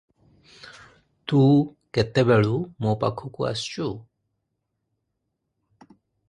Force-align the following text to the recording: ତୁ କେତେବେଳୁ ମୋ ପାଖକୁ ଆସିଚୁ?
ତୁ 1.31 1.41
କେତେବେଳୁ 1.97 2.55
ମୋ 2.87 2.95
ପାଖକୁ 3.05 3.47
ଆସିଚୁ? 3.51 3.91